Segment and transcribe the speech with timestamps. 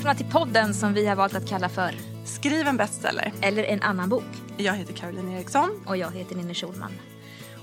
[0.00, 1.94] välkomna till podden som vi har valt att kalla för
[2.24, 3.32] Skriv en bestseller.
[3.42, 4.24] Eller en annan bok.
[4.56, 6.92] Jag heter Caroline Eriksson Och jag heter Ninni Schulman.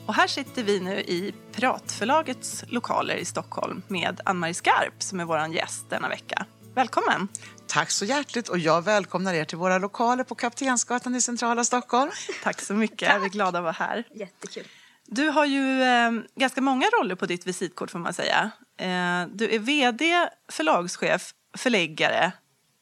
[0.05, 5.25] och här sitter vi nu i Piratförlagets lokaler i Stockholm med Ann-Marie Skarp som är
[5.25, 6.45] vår gäst denna vecka.
[6.75, 7.27] Välkommen!
[7.67, 12.11] Tack så hjärtligt och jag välkomnar er till våra lokaler på Kaptensgatan i centrala Stockholm.
[12.43, 14.03] Tack så mycket, vi är glada att vara här.
[14.13, 14.67] Jättekul.
[15.05, 18.51] Du har ju eh, ganska många roller på ditt visitkort får man säga.
[18.79, 22.31] Eh, du är vd, förlagschef, förläggare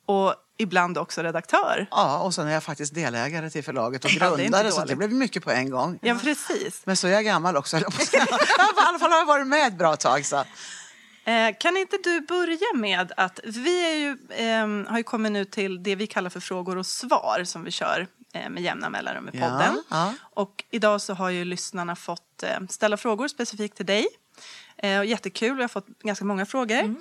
[0.05, 1.87] och ibland också redaktör.
[1.91, 4.89] Ja, och sen är jag faktiskt delägare till förlaget och Ja, grundare så dåligt.
[4.89, 5.99] det blev mycket på en gång.
[6.01, 6.81] Ja, precis.
[6.85, 7.77] Men så är jag gammal också.
[7.79, 7.83] I
[8.77, 10.25] alla fall har jag varit med ett bra tag.
[10.25, 10.35] Så.
[11.25, 15.83] Eh, kan inte du börja med att vi ju, eh, har ju kommit nu till
[15.83, 19.37] det vi kallar för frågor och svar som vi kör eh, med jämna mellanrum i
[19.37, 19.83] Ja, podden.
[19.89, 20.13] ja.
[20.19, 24.07] Och idag så har ju lyssnarna fått eh, ställa frågor specifikt till dig.
[24.77, 26.79] Eh, och jättekul, vi har fått ganska många frågor.
[26.79, 26.95] Mm.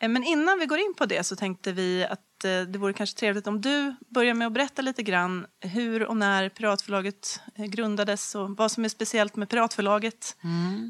[0.00, 2.92] Eh, men innan vi går in på det så tänkte vi att eh, det vore
[2.92, 7.64] kanske trevligt om du börjar med att berätta lite grann hur och när Piratförlaget eh,
[7.64, 10.36] grundades och vad som är speciellt med Piratförlaget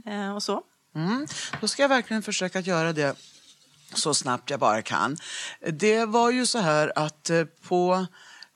[0.06, 0.62] eh, och så.
[0.94, 1.26] Mm.
[1.60, 3.16] Då ska jag verkligen försöka göra det
[3.94, 5.16] så snabbt jag bara kan.
[5.72, 7.30] Det var ju så här att
[7.62, 8.06] på,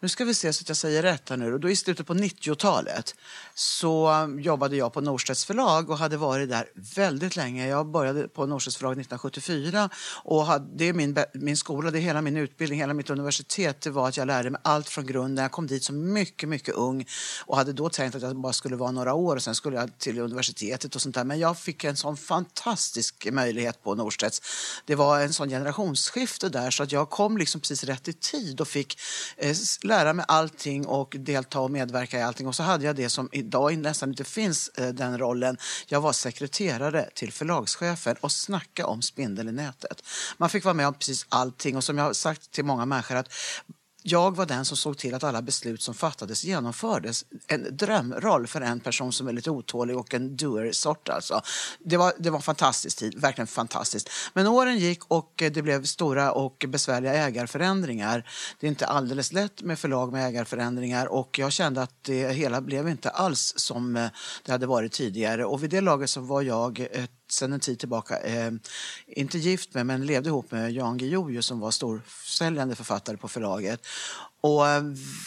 [0.05, 2.07] nu ska vi se så att jag säger rätt här nu, och då i slutet
[2.07, 3.15] på 90-talet
[3.55, 4.11] så
[4.41, 7.69] jobbade jag på Norstedts förlag och hade varit där väldigt länge.
[7.69, 9.91] Jag började på Norstedts förlag 1974
[10.25, 13.81] och hade, det är min, min skola, det är hela min utbildning, hela mitt universitet.
[13.81, 15.43] Det var att jag lärde mig allt från grunden.
[15.43, 17.07] Jag kom dit som mycket, mycket ung
[17.47, 19.99] och hade då tänkt att jag bara skulle vara några år och sen skulle jag
[19.99, 21.25] till universitetet och sånt där.
[21.25, 24.43] Men jag fick en sån fantastisk möjlighet på Norstedts.
[24.85, 28.61] Det var en sån generationsskifte där så att jag kom liksom precis rätt i tid
[28.61, 28.99] och fick
[29.37, 29.55] eh,
[29.95, 32.47] lära mig allting och delta och medverka i allting.
[32.47, 35.56] Och så hade jag det som idag nästan inte finns, eh, den rollen.
[35.86, 40.02] Jag var sekreterare till förlagschefen och snacka om spindeln i nätet.
[40.36, 43.17] Man fick vara med om precis allting och som jag har sagt till många människor
[43.17, 43.33] att
[44.07, 47.25] jag var den som såg till att alla beslut som fattades genomfördes.
[47.47, 51.42] En drömroll för en person som är lite otålig och en doer-sort alltså.
[51.79, 54.11] Det var, det var en fantastisk tid, verkligen fantastiskt.
[54.33, 58.29] Men åren gick och det blev stora och besvärliga ägarförändringar.
[58.61, 62.61] Det är inte alldeles lätt med förlag med ägarförändringar och jag kände att det hela
[62.61, 64.09] blev inte alls som eh,
[64.43, 65.45] det hade varit tidigare.
[65.45, 68.52] Och vid det laget så var jag ett sedan en tid tillbaka, eh,
[69.06, 73.86] inte gift med men levde ihop med Jan Guillou som var storsäljande författare på förlaget.
[74.45, 74.83] Och eh,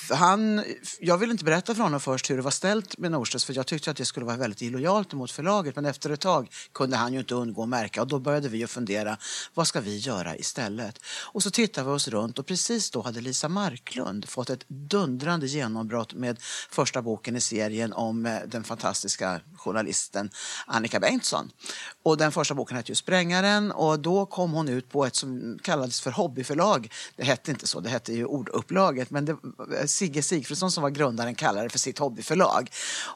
[0.10, 0.64] han,
[1.00, 3.68] jag ville inte berätta för honom först hur det var ställt med Norstedts för jag
[3.68, 7.14] tyckte att det skulle vara väldigt illojalt mot förlaget men efter ett tag kunde han
[7.14, 9.18] ju inte undgå att märka och då började vi att fundera
[9.54, 11.00] vad ska vi göra istället?
[11.06, 15.48] Och så tittade vi oss runt och precis då hade Lisa Marklund fått ett dundrande
[15.48, 16.38] genombrott med
[16.70, 20.30] första boken i serien om eh, den fantastiska journalisten
[20.66, 21.52] Annika Bengtsson.
[22.04, 25.60] Och den första boken hette ju Sprängaren och då kom hon ut på ett som
[25.64, 26.92] kallades för hobbyförlag.
[27.16, 29.38] Det hette inte så, det hette ju Ordupplaget men det,
[29.88, 32.70] Sigge Sigfridsson som var grundaren kallade det för sitt hobbyförlag.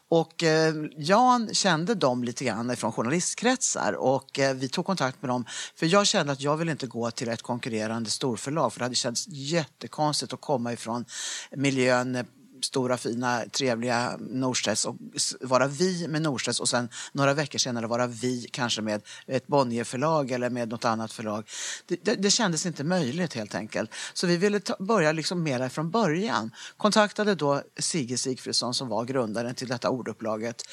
[0.10, 5.30] Och eh, Jan kände dem lite grann från journalistkretsar och eh, vi tog kontakt med
[5.30, 8.86] dem för jag kände att jag ville inte gå till ett konkurrerande storförlag för det
[8.86, 11.06] hade känts jättekonstigt att komma ifrån
[11.52, 12.26] miljön eh,
[12.62, 14.96] stora, fina, trevliga Norstedts och
[15.42, 20.32] vara vi med Norstedts och sen några veckor senare vara vi kanske med ett Bonnierförlag
[20.32, 21.50] eller med något annat förlag.
[21.86, 23.94] Det, det, det kändes inte möjligt helt enkelt.
[24.14, 26.52] Så vi ville ta, börja liksom mera från början.
[26.78, 30.64] Kontaktade då Sigge Sigfridsson som var grundaren till detta ordupplaget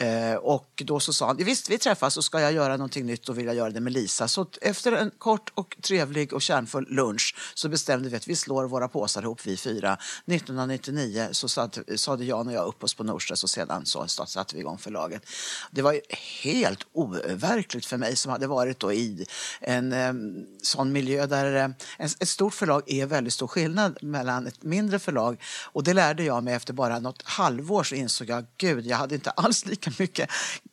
[0.00, 3.28] Eh, och då så sa han, visst vi träffas och ska jag göra någonting nytt
[3.28, 4.28] och vill jag göra det med Lisa.
[4.28, 8.64] Så efter en kort och trevlig och kärnfull lunch så bestämde vi att vi slår
[8.64, 9.98] våra påsar ihop vi fyra.
[10.26, 14.54] 1999 så satt, sade Jan och jag upp oss på Norstedts och sedan så satte
[14.54, 15.22] vi igång förlaget.
[15.70, 16.00] Det var ju
[16.42, 19.26] helt overkligt för mig som hade varit då i
[19.60, 20.12] en eh,
[20.62, 21.68] sån miljö där eh,
[21.98, 26.44] ett stort förlag är väldigt stor skillnad mellan ett mindre förlag och det lärde jag
[26.44, 30.30] mig efter bara något halvår så insåg jag, gud jag hade inte alls lika mycket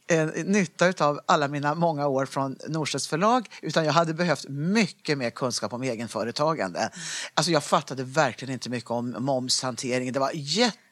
[0.08, 5.18] eh, nytta av alla mina många år från Norstedts förlag utan jag hade behövt mycket
[5.18, 6.90] mer kunskap om egenföretagande.
[7.34, 10.12] Alltså jag fattade verkligen inte mycket om momshantering.
[10.12, 10.32] Det var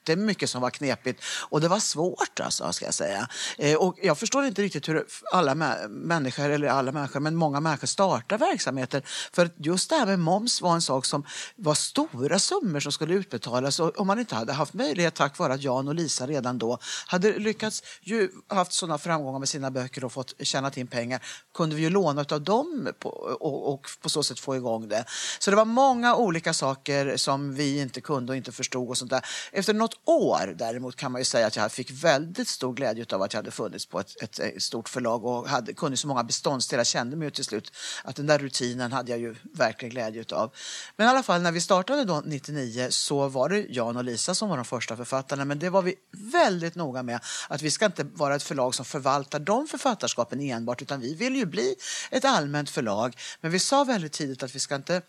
[0.09, 3.27] jättemycket som var knepigt och det var svårt alltså, ska jag säga.
[3.57, 7.59] Eh, och jag förstår inte riktigt hur alla mä- människor, eller alla människor, men många
[7.59, 9.03] människor startar verksamheter.
[9.33, 11.25] För just det här med moms var en sak som
[11.55, 15.53] var stora summor som skulle utbetalas och om man inte hade haft möjlighet tack vare
[15.53, 16.77] att Jan och Lisa redan då
[17.07, 21.21] hade lyckats ju haft sådana framgångar med sina böcker och fått tjänat in pengar
[21.53, 25.05] kunde vi ju låna av dem på, och, och på så sätt få igång det.
[25.39, 29.11] Så det var många olika saker som vi inte kunde och inte förstod och sånt
[29.11, 29.25] där.
[29.51, 33.05] Efter något något år däremot kan man ju säga att jag fick väldigt stor glädje
[33.13, 36.07] av att jag hade funnits på ett, ett, ett stort förlag och hade, kunde så
[36.07, 36.79] många beståndsdelar.
[36.79, 37.71] Jag kände mig ju till slut
[38.03, 40.53] att den där rutinen hade jag ju verkligen glädje av.
[40.95, 44.35] Men i alla fall när vi startade då 99 så var det Jan och Lisa
[44.35, 47.19] som var de första författarna men det var vi väldigt noga med
[47.49, 51.35] att vi ska inte vara ett förlag som förvaltar de författarskapen enbart utan vi vill
[51.35, 51.75] ju bli
[52.11, 53.17] ett allmänt förlag.
[53.41, 55.01] Men vi sa väldigt tidigt att vi ska inte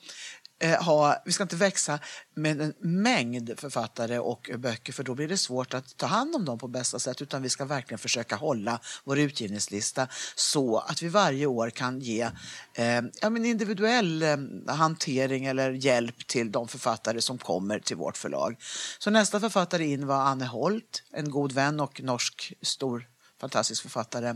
[0.59, 1.99] eh, ha, vi ska inte växa
[2.35, 6.45] med en mängd författare och böcker för då blir det svårt att ta hand om
[6.45, 11.09] dem på bästa sätt utan vi ska verkligen försöka hålla vår utgivningslista så att vi
[11.09, 12.31] varje år kan ge
[12.75, 14.37] eh, ja, men individuell eh,
[14.67, 18.57] hantering eller hjälp till de författare som kommer till vårt förlag.
[18.99, 24.35] Så nästa författare in var Anne Holt, en god vän och norsk stor fantastisk författare,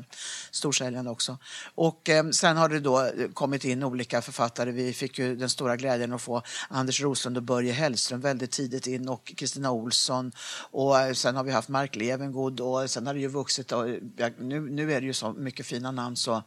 [0.50, 1.38] storsäljande också.
[1.74, 4.70] Och eh, sen har det då kommit in olika författare.
[4.70, 8.86] Vi fick ju den stora glädjen att få Anders Roslund och Börje Hellström väldigt tidigt
[8.86, 10.32] in och Kristina Olsson.
[10.70, 13.86] Och eh, sen har vi haft Mark Levengood och sen har det ju vuxit och
[14.38, 16.42] nu, nu är det ju så mycket fina namn så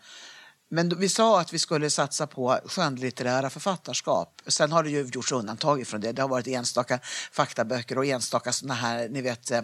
[0.74, 4.42] men vi sa att vi skulle satsa på skönlitterära författarskap.
[4.48, 6.12] Sen har det ju gjorts undantag från det.
[6.12, 7.00] Det har varit enstaka
[7.32, 9.62] faktaböcker och enstaka såna här, ni vet, eh,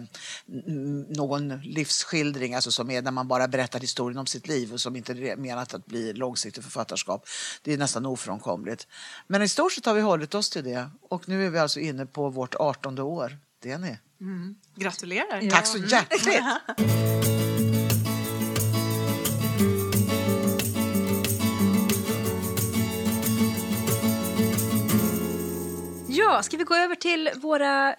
[1.08, 4.96] någon livsskildring, alltså som är när man bara berättar historien om sitt liv och som
[4.96, 7.28] inte är menat att bli långsiktigt författarskap.
[7.62, 8.86] Det är nästan ofrånkomligt.
[9.26, 11.80] Men i stort sett har vi hållit oss till det och nu är vi alltså
[11.80, 13.38] inne på vårt 18 år.
[13.62, 13.98] Det är ni.
[14.20, 14.54] Mm.
[14.74, 15.50] Gratulerar!
[15.50, 17.46] Tack så hjärtligt!
[26.42, 27.94] Ska vi gå över till våra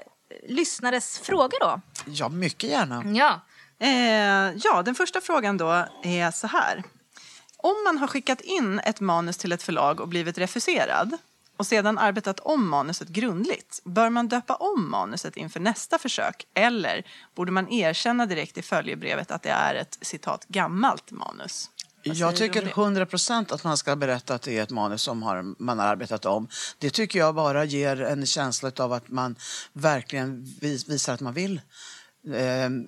[0.47, 1.81] lyssnares frågor då?
[2.05, 3.03] Ja, mycket gärna.
[3.05, 3.41] Ja.
[3.79, 6.83] Eh, ja, den första frågan då är så här.
[7.57, 11.17] Om man har skickat in ett manus till ett förlag och blivit refuserad
[11.57, 17.03] och sedan arbetat om manuset grundligt, bör man döpa om manuset inför nästa försök eller
[17.35, 21.69] borde man erkänna direkt i följebrevet att det är ett citat gammalt manus?
[22.03, 25.63] Jag tycker 100 procent att man ska berätta att det är ett manus som har,
[25.63, 26.47] man har arbetat om.
[26.77, 29.35] Det tycker jag bara ger en känsla av att man
[29.73, 30.55] verkligen
[30.87, 31.61] visar att man vill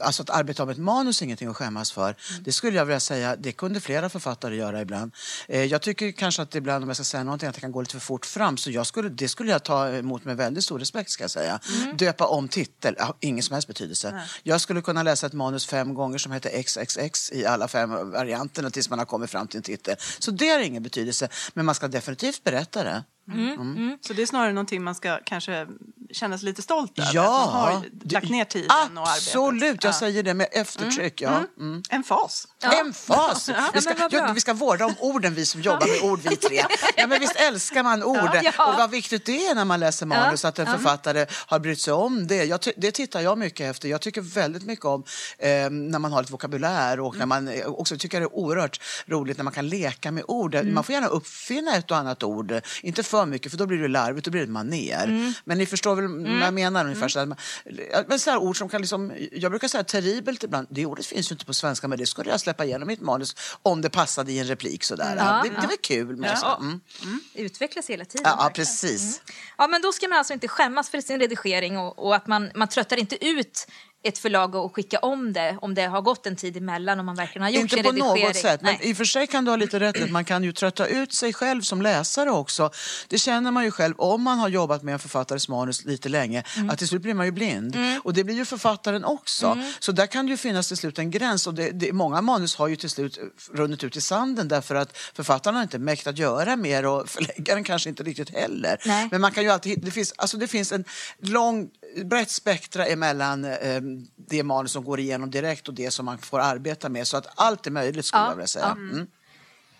[0.01, 2.03] alltså att arbeta om ett manus är ingenting att skämmas för.
[2.03, 2.44] Mm.
[2.44, 5.12] Det skulle jag vilja säga, det kunde flera författare göra ibland.
[5.47, 7.81] Eh, jag tycker kanske att ibland, om jag ska säga någonting, att det kan gå
[7.81, 8.57] lite för fort fram.
[8.57, 11.59] Så jag skulle, det skulle jag ta emot med väldigt stor respekt ska jag säga.
[11.83, 11.97] Mm.
[11.97, 14.12] Döpa om titel, ingen som helst betydelse.
[14.12, 14.27] Nej.
[14.44, 18.69] Jag skulle kunna läsa ett manus fem gånger som heter XXX i alla fem varianterna
[18.69, 19.95] tills man har kommit fram till en titel.
[20.19, 21.30] Så det har ingen betydelse.
[21.53, 23.03] Men man ska definitivt berätta det.
[23.31, 23.54] Mm.
[23.54, 23.78] Mm.
[23.78, 23.98] mm.
[24.02, 25.68] Så det är snarare någonting man ska kanske
[26.12, 27.12] känna sig lite stolt över?
[27.14, 29.28] Ja, att man har lagt ner tiden absolut, och arbetet?
[29.28, 31.22] Absolut, jag säger det med eftertryck.
[31.22, 31.34] Mm.
[31.34, 31.64] Ja.
[31.64, 31.84] Mm.
[31.90, 32.48] En fas.
[32.63, 32.80] Ja.
[32.80, 33.50] En fas!
[33.74, 36.65] Vi ska, ja, vi ska vårda om orden, vi som jobbar med ord, vi tre.
[36.95, 38.30] Ja, men visst älskar man ord.
[38.57, 41.94] Och vad viktigt det är när man läser manus, att en författare har brytt sig
[41.94, 42.44] om det.
[42.44, 43.89] Jag, det tittar jag mycket efter.
[43.89, 45.04] Jag tycker väldigt mycket om
[45.38, 48.81] eh, när man har ett vokabulär och när man eh, också tycker det är oerhört
[49.06, 50.66] roligt när man kan leka med ord.
[50.66, 53.88] Man får gärna uppfinna ett och annat ord, inte för mycket för då blir det
[53.88, 55.04] larvigt, då blir det maner.
[55.04, 55.33] Mm.
[55.45, 56.39] Men ni förstår väl mm.
[56.39, 57.18] vad jag menar ungefär.
[57.18, 57.36] Mm.
[57.38, 61.06] Så men så här ord som kan liksom, jag brukar säga terribelt ibland, det ordet
[61.06, 63.82] finns ju inte på svenska men det skulle jag släppa igenom i ett manus om
[63.82, 65.16] det passade i en replik sådär.
[65.16, 66.18] Ja, det, det var kul.
[66.18, 66.58] Men ja.
[66.62, 66.82] mm.
[67.04, 67.20] mm.
[67.34, 68.24] Utvecklas hela tiden.
[68.26, 69.02] Ja, ja precis.
[69.02, 69.38] Mm.
[69.58, 72.52] Ja men då ska man alltså inte skämmas för sin redigering och, och att man,
[72.56, 73.68] man tröttar inte ut
[74.04, 77.16] ett förlag och skicka om det om det har gått en tid emellan och man
[77.16, 78.28] verkligen har gjort Inte sin på redigering.
[78.28, 80.44] något sätt, men i och för sig kan du ha lite rätt att man kan
[80.44, 82.72] ju trötta ut sig själv som läsare också.
[83.07, 86.44] Det känner man ju själv om man har jobbat med en författares manus lite länge,
[86.57, 86.69] mm.
[86.69, 87.76] att till slut blir man ju blind.
[87.76, 88.02] Mm.
[88.04, 89.48] Och det blir ju författaren också.
[89.48, 89.72] Mm.
[89.80, 92.56] Så där kan det ju finnas till slut en gräns och det, det, många manus
[92.56, 93.19] har ju till slut
[93.52, 97.90] runnit ut i sanden därför att författaren har inte mäktat göra mer och förläggaren kanske
[97.90, 98.78] inte riktigt heller.
[98.86, 99.07] Nej.
[99.12, 100.83] Men man kan ju alltid, det finns, alltså det finns en
[101.22, 101.69] lång
[102.06, 103.81] brett spektra emellan eh,
[104.16, 107.07] det manus som går igenom direkt och det som man får arbeta med.
[107.07, 108.66] Så att allt är möjligt skulle ja, jag vilja säga.
[108.66, 109.07] Mm.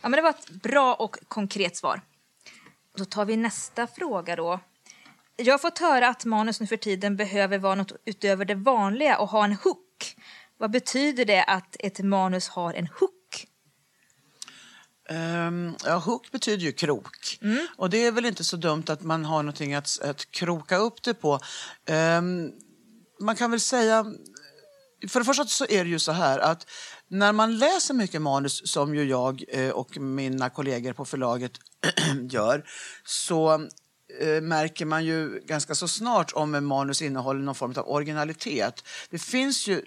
[0.02, 2.02] ja, men det var ett bra och konkret svar.
[2.98, 4.60] Då tar vi nästa fråga då.
[5.36, 9.18] Jag har fått höra att manus nu för tiden behöver vara något utöver det vanliga
[9.18, 10.16] och ha en hook.
[10.58, 13.23] Vad betyder det att ett manus har en hook?
[15.10, 17.38] Um, ja, hook betyder ju krok.
[17.42, 17.68] Mm.
[17.78, 21.04] Och det är väl inte så dumt att man har någonting att, att kroka upp
[21.04, 21.40] det på.
[21.90, 22.52] Um,
[23.20, 24.06] man kan väl säga,
[25.10, 26.68] för det första så är det ju så här att
[27.08, 31.52] när man läser mycket manus, som ju jag eh, och mina kollegor på förlaget
[32.30, 32.64] gör,
[33.06, 33.54] så
[34.20, 38.84] eh, märker man ju ganska så snart om en manus innehåller någon form av originalitet.
[39.10, 39.82] Det finns ju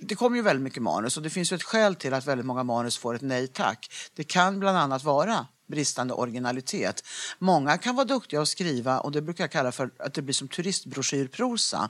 [0.00, 2.46] det kommer ju väldigt mycket manus och det finns ju ett skäl till att väldigt
[2.46, 3.92] många manus får ett nej tack.
[4.14, 7.04] Det kan bland annat vara bristande originalitet.
[7.38, 10.34] Många kan vara duktiga att skriva och det brukar jag kalla för att det blir
[10.34, 11.88] som turistbroschyrprosa.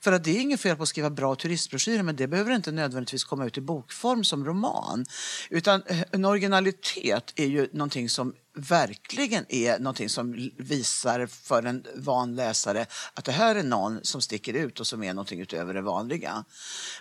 [0.00, 2.72] För att det är inget fel på att skriva bra turistbroschyrer men det behöver inte
[2.72, 5.06] nödvändigtvis komma ut i bokform som roman.
[5.50, 11.86] Utan eh, en originalitet är ju någonting som verkligen är någonting som visar för en
[11.96, 15.74] van läsare att det här är någon som sticker ut och som är någonting utöver
[15.74, 16.44] det vanliga.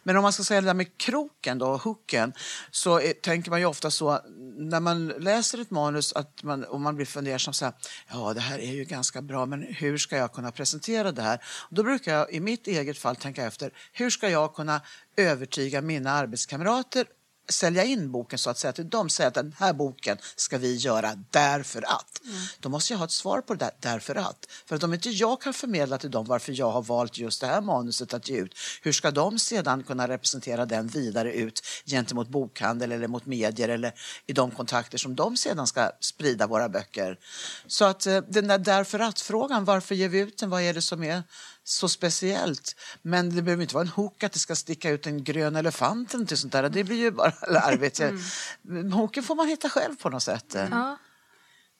[0.03, 2.33] Men om man ska säga det där med kroken då, hooken,
[2.71, 4.21] så är, tänker man ju ofta så
[4.57, 7.73] när man läser ett manus att man, och man blir fundersam så här,
[8.09, 11.41] ja det här är ju ganska bra men hur ska jag kunna presentera det här?
[11.69, 14.81] Och då brukar jag i mitt eget fall tänka efter, hur ska jag kunna
[15.17, 17.05] övertyga mina arbetskamrater
[17.49, 20.75] sälja in boken så att säga till dem, säga att den här boken ska vi
[20.75, 22.21] göra därför att.
[22.23, 22.37] Mm.
[22.59, 24.45] Då måste jag ha ett svar på det där, därför att.
[24.65, 27.47] För att om inte jag kan förmedla till dem varför jag har valt just det
[27.47, 32.27] här manuset att ge ut, hur ska de sedan kunna representera den vidare ut gentemot
[32.27, 33.93] bokhandel eller mot medier eller
[34.25, 37.19] i de kontakter som de sedan ska sprida våra böcker.
[37.67, 40.81] Så att eh, den där därför att-frågan, varför ger vi ut den, vad är det
[40.81, 41.23] som är
[41.69, 42.75] så speciellt.
[43.01, 46.13] Men det behöver inte vara en hook att det ska sticka ut en grön elefant
[46.13, 46.69] eller sånt där.
[46.69, 47.99] Det blir ju bara larvigt.
[47.99, 48.91] Mm.
[48.91, 50.55] Hooken får man hitta själv på något sätt.
[50.71, 50.97] Ja.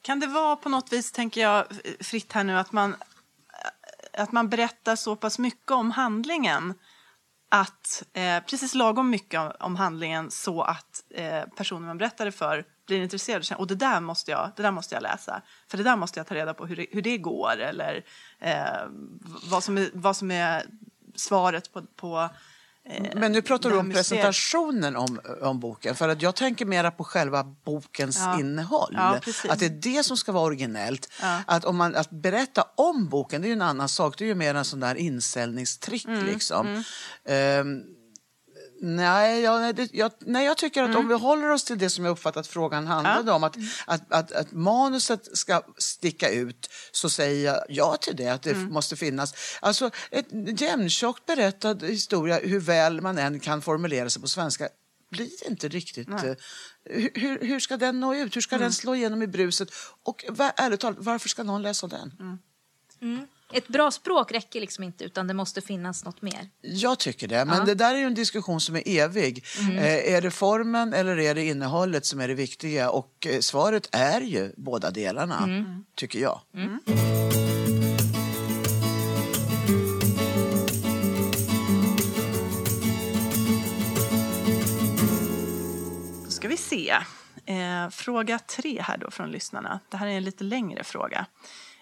[0.01, 1.65] Kan det vara på något vis, tänker jag
[1.99, 2.95] fritt här nu, att man,
[4.13, 6.73] att man berättar så pass mycket om handlingen
[7.49, 12.31] att eh, precis lagom mycket om, om handlingen så att eh, personen man berättar det
[12.31, 15.41] för blir intresserad och känner och det där måste jag, det där måste jag läsa.
[15.67, 18.03] För det där måste jag ta reda på hur det, hur det går eller
[18.39, 18.87] eh,
[19.49, 20.65] vad, som är, vad som är
[21.15, 22.29] svaret på, på
[23.15, 25.95] men nu pratar du om presentationen om, om boken.
[25.95, 28.39] För att jag tänker mera på själva bokens ja.
[28.39, 28.93] innehåll.
[28.93, 31.11] Ja, att det är det som ska vara originellt.
[31.21, 31.41] Ja.
[31.47, 34.17] Att, om man, att berätta om boken, det är en annan sak.
[34.17, 36.05] Det är ju mer en sån där insäljningstrick.
[36.05, 36.83] Mm, liksom.
[37.25, 37.67] Mm.
[37.67, 37.96] Um,
[38.81, 40.99] Nej, jag, det, jag, nej, jag tycker att mm.
[40.99, 43.33] om vi håller oss till det som jag uppfattat frågan handlade ja.
[43.33, 48.27] om, att, att, att, att, manuset ska sticka ut, så säger jag ja till det,
[48.27, 48.73] att det mm.
[48.73, 49.33] måste finnas.
[49.59, 50.27] Alltså, ett
[50.61, 54.69] jämntjockt berättad historia, hur väl man än kan formulera sig på svenska,
[55.09, 56.09] blir inte riktigt...
[56.09, 56.33] Uh,
[57.13, 58.35] hur, hur ska den nå ut?
[58.35, 58.63] Hur ska mm.
[58.63, 59.69] den slå igenom i bruset?
[60.03, 62.39] Och ärligt talat, varför ska någon läsa den?
[63.49, 63.55] Mm.
[63.55, 63.63] mm.
[63.63, 66.49] Ett bra språk räcker liksom inte utan det måste finnas något mer.
[66.61, 67.65] Jag tycker det, men ja.
[67.65, 69.45] det där är ju en diskussion som är evig.
[69.59, 69.77] Mm.
[69.77, 72.89] Eh, är det formen eller är det innehållet som är det viktiga?
[72.89, 75.85] Och eh, svaret är ju båda delarna, mm.
[75.95, 76.41] tycker jag.
[76.55, 76.79] Mm.
[86.25, 86.93] Då ska vi se.
[87.45, 89.79] Eh, fråga tre här då från lyssnarna.
[89.89, 91.25] Det här är en lite längre fråga.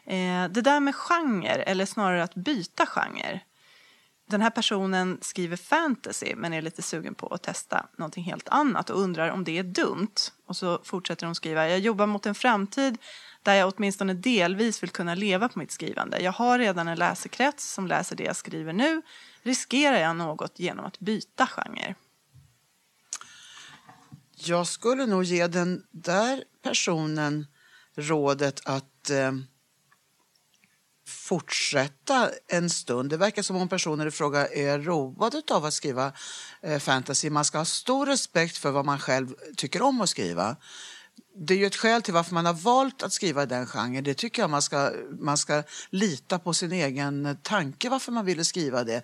[0.06, 3.42] Eh, det där med genre, eller snarare att byta genre.
[4.28, 8.90] Den här personen skriver fantasy men är lite sugen på att testa någonting helt annat
[8.90, 10.16] och undrar om det är dumt.
[10.46, 12.98] Och så fortsätter hon skriva, jag jobbar mot en framtid
[13.44, 16.20] där jag åtminstone delvis vill kunna leva på mitt skrivande.
[16.20, 19.02] Jag har redan en läsekrets som läser det jag skriver nu.
[19.44, 21.96] Riskerar jag något genom att byta genre?
[24.36, 27.48] Jag skulle nog ge den där personen
[27.96, 29.32] rådet att eh
[31.08, 33.10] fortsätta en stund.
[33.10, 36.14] Det verkar som om personer i fråga är roade av att skriva
[36.62, 37.30] eh, fantasy.
[37.30, 40.56] Man ska ha stor respekt för vad man själv tycker om att skriva.
[41.38, 44.04] Det är ju ett skäl till varför man har valt att skriva i den genren.
[44.04, 48.46] Det tycker jag man ska, man ska lita på sin egen tanke varför man ville
[48.46, 49.02] skriva det.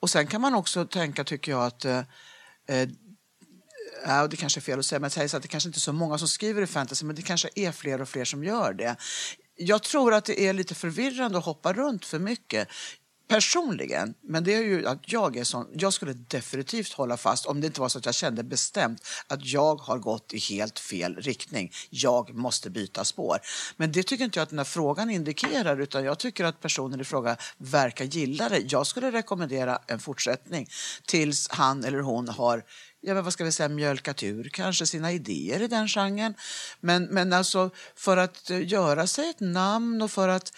[0.00, 1.98] Och sen kan man också tänka, tycker jag, att eh,
[2.68, 2.88] eh,
[4.06, 5.76] Ja, det kanske är fel att säga, men jag säger så att det kanske inte
[5.76, 8.44] är så många som skriver i fantasy, men det kanske är fler och fler som
[8.44, 8.96] gör det
[9.60, 12.68] jag tror att det är lite förvirrande att hoppa runt för mycket
[13.30, 17.60] personligen, men det är ju att jag är sån, jag skulle definitivt hålla fast om
[17.60, 21.16] det inte var så att jag kände bestämt att jag har gått i helt fel
[21.16, 21.72] riktning.
[21.90, 23.38] Jag måste byta spår.
[23.76, 27.00] Men det tycker inte jag att den här frågan indikerar utan jag tycker att personen
[27.00, 28.58] i fråga verkar gilla det.
[28.58, 30.68] Jag skulle rekommendera en fortsättning
[31.06, 32.62] tills han eller hon har
[33.00, 36.34] ja, men vad ska vi säga, mjölkat ur kanske sina idéer i den genren.
[36.80, 40.52] Men, men alltså för att eh, göra sig ett namn och för att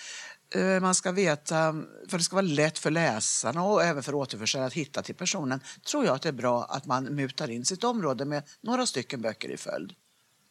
[0.80, 1.72] man ska veta,
[2.08, 5.60] för det ska vara lätt för läsarna och även för återförsäljare att hitta till personen,
[5.90, 9.22] tror jag att det är bra att man mutar in sitt område med några stycken
[9.22, 9.94] böcker i följd.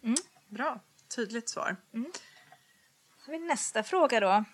[0.04, 0.16] Mm.
[0.50, 0.80] Bra,
[1.16, 1.76] tydligt svar.
[1.94, 2.12] Mm.
[3.26, 4.46] har vi nästa fråga då.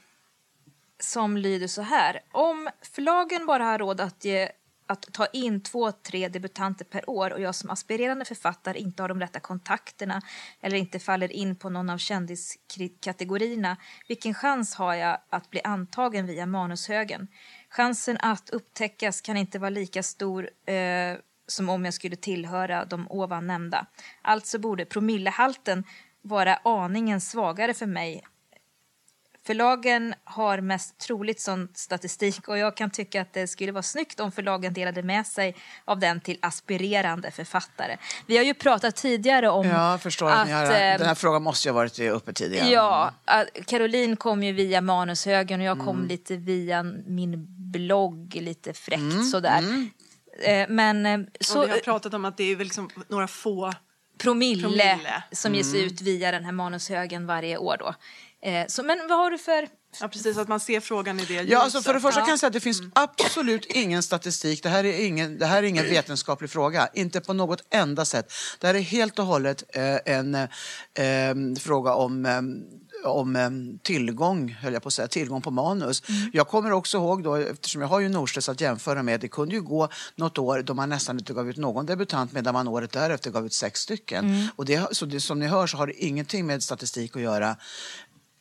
[0.99, 2.23] Som lyder så här.
[2.31, 4.51] Om förlagen bara har råd att ge
[4.87, 9.09] att ta in två, tre debutanter per år och jag som aspirerande författare inte har
[9.09, 10.21] de rätta kontakterna
[10.61, 13.77] eller inte faller in på någon av kändiskategorierna,
[14.07, 17.27] vilken chans har jag att bli antagen via manushögen?
[17.69, 21.17] Chansen att upptäckas kan inte vara lika stor eh,
[21.47, 23.85] som om jag skulle tillhöra de ovan nämnda.
[24.21, 25.83] Alltså borde promillehalten
[26.21, 28.23] vara aningen svagare för mig.
[29.47, 34.19] Förlagen har mest troligt sån statistik och jag kan tycka att det skulle vara snyggt
[34.19, 37.97] om förlagen delade med sig av den till aspirerande författare.
[38.25, 41.07] Vi har ju pratat tidigare om Ja, jag förstår att, att ni har, eh, den
[41.07, 42.69] här frågan måste ju ha varit uppe tidigare.
[42.69, 43.11] Ja,
[43.65, 46.07] Caroline kom ju via Manushögen och jag kom Mm.
[46.07, 49.63] lite via min blogg, lite fräckt Mm, sådär.
[50.43, 53.73] Eh, Men eh, Så, så vi har pratat om att det är liksom några få...
[54.17, 55.23] promille, promille.
[55.31, 55.85] som ges Mm.
[55.85, 57.93] ut via den här Manushögen varje år då.
[58.45, 59.67] Eh, Så, men vad har du för...
[60.01, 62.07] Ja, precis, att man ser frågan i det Ja, alltså för det ljuset.
[62.07, 64.63] första kan jag säga att det finns absolut ingen statistik.
[64.63, 66.89] Det här är ingen, det här är ingen vetenskaplig fråga.
[66.93, 68.33] Inte på något enda sätt.
[68.59, 72.41] Det här är helt och hållet eh, en eh, fråga om eh,
[73.05, 73.49] om eh,
[73.83, 76.03] tillgång, höll jag på att säga, tillgång på manus.
[76.33, 79.55] Jag kommer också ihåg då, eftersom jag har ju Norstedts att jämföra med, det kunde
[79.55, 82.91] ju gå något år då man nästan inte gav ut någon debutant medan man året
[82.91, 84.49] därefter gav ut sex stycken.
[84.55, 87.55] Och det, så det, som ni hör så har det ingenting med statistik att göra.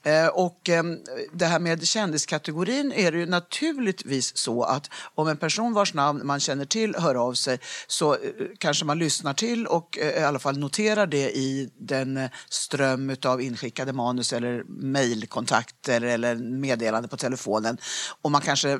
[0.06, 0.98] Eh, och ehm,
[1.32, 6.26] det här med kändiskategorin är det ju naturligtvis så att om en person vars namn
[6.26, 8.18] man känner till hör av sig så eh,
[8.58, 13.42] kanske man lyssnar till och eh, i alla fall noterar det i den ström av
[13.42, 17.78] inskickade manus eller mejlkontakter eller meddelande på telefonen.
[18.22, 18.78] Och man kanske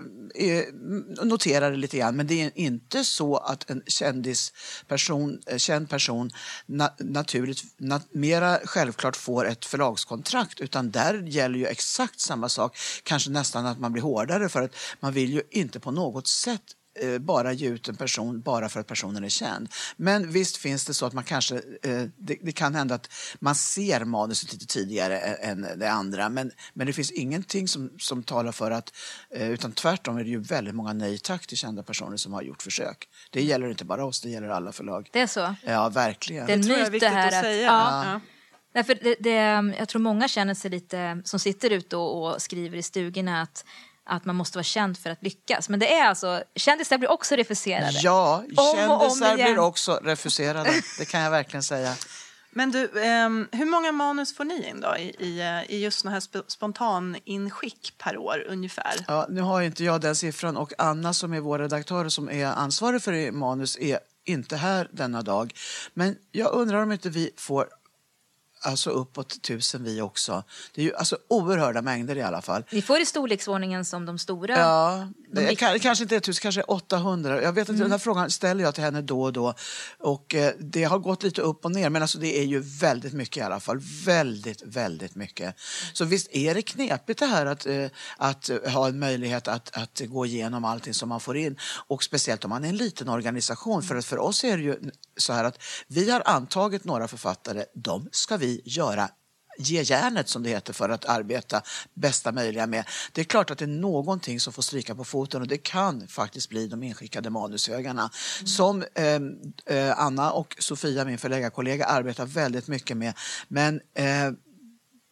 [1.23, 6.31] noterar det lite grann men det är inte så att en kändisperson, känd person
[6.67, 12.77] na, naturligt, na, mera självklart får ett förlagskontrakt utan där gäller ju exakt samma sak.
[13.03, 16.63] Kanske nästan att man blir hårdare för att man vill ju inte på något sätt
[17.01, 19.69] eh, bara ge ut en person bara för att personen är känd.
[19.97, 23.55] Men visst finns det så att man kanske, eh, det, det kan hända att man
[23.55, 26.29] ser manuset lite tidigare än det andra.
[26.29, 28.93] Men, men det finns ingenting som, som talar för att,
[29.31, 32.43] eh, utan tvärtom är det ju väldigt många nej tack till kända personer som har
[32.43, 33.09] gjort försök.
[33.31, 35.09] Det gäller inte bara oss, det gäller alla förlag.
[35.13, 35.55] Det är så?
[35.65, 36.47] Ja, verkligen.
[36.47, 37.43] Det Det tror jag är viktigt det här att att...
[37.43, 37.67] säga.
[37.67, 38.05] Ja.
[38.13, 38.21] Ja.
[38.77, 42.79] Därför det, det, jag tror många känner sig lite, som sitter ute och, och skriver
[42.79, 43.65] i stugorna, att,
[44.05, 45.69] att man måste vara känd för att lyckas.
[45.69, 47.99] Men det är alltså, kändisar blir också refuserade.
[48.03, 50.71] Ja, Om och om kändisar blir också refuserade.
[50.99, 51.95] Det kan jag verkligen säga.
[52.51, 55.99] Men du, ehm, hur många manus får ni in då i, i, eh, i just
[55.99, 58.95] såna här sp- spontaninskick per år ungefär?
[59.09, 62.47] Ja, nu har inte jag den siffran och Anna som är vår redaktör som är
[62.47, 65.55] ansvarig för manus är inte här denna dag.
[65.95, 67.69] Men jag undrar om inte vi får
[68.67, 70.45] alltså uppåt tusen vi också.
[70.75, 72.65] Det är ju alltså oerhörda mängder i alla fall.
[72.71, 74.59] Ni får i storleksordningen som de stora.
[74.59, 77.43] Ja, De det kan, kanske inte 1000, kanske 800.
[77.43, 79.55] Jag vet att den här frågan ställer jag till henne då och då.
[79.99, 83.13] Och eh, det har gått lite upp och ner, men alltså det är ju väldigt
[83.13, 83.79] mycket i alla fall.
[84.05, 85.55] Väldigt, väldigt mycket.
[85.93, 90.01] Så visst är det knepigt det här att, eh, att ha en möjlighet att, att
[90.07, 91.57] gå igenom allting som man får in.
[91.87, 93.83] Och speciellt om man är en liten organisation.
[93.83, 94.77] För att för oss är det ju
[95.17, 99.11] så här att vi har antagit några författare, de ska vi göra
[99.59, 101.63] ge järnet som det heter för att arbeta
[101.95, 102.85] bästa möjliga med.
[103.13, 106.09] Det är klart att det är någonting som får stryka på foten och det kan
[106.09, 108.11] faktiskt bli de inskickade manushögarna
[108.45, 109.21] som eh,
[109.77, 113.15] eh, Anna och Sofia, min förläggarkollega, arbetar väldigt mycket med.
[113.49, 114.31] Men eh,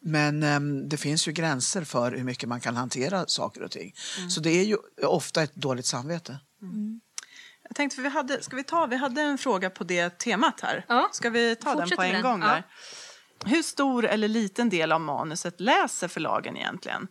[0.07, 3.93] men ehm, det finns ju gränser för hur mycket man kan hantera saker och ting.
[4.29, 6.37] Så det är ju ofta ett dåligt samvete.
[7.67, 10.61] Jag tänkte, för vi hade, ska vi ta, vi hade en fråga på det temat
[10.61, 10.85] här.
[10.87, 11.09] Ja.
[11.11, 12.31] Ska vi ta den Fortsätt på med en den.
[12.31, 12.41] gång?
[12.41, 12.47] Ja.
[12.47, 12.63] Där?
[13.45, 17.07] Hur stor eller liten del av manuset läser förlagen egentligen?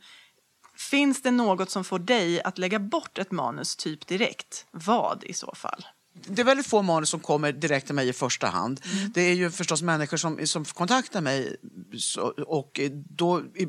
[0.77, 4.67] Finns det något som får dig att lägga bort ett manus typ direkt?
[4.71, 5.85] Vad i så fall?
[6.15, 8.81] det är väldigt få manus som kommer direkt till mig i första hand.
[9.15, 11.57] Det är ju förstås människor som, som kontaktar mig
[11.99, 13.69] så, och då i, i,